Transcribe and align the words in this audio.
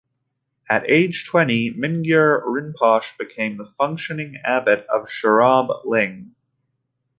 At 0.67 0.89
age 0.89 1.27
twenty, 1.27 1.69
Mingyur 1.71 2.41
Rinpoche 2.47 3.15
became 3.19 3.57
the 3.57 3.71
functioning 3.77 4.35
abbot 4.43 4.87
of 4.89 5.03
Sherab 5.07 5.85
Ling. 5.85 6.33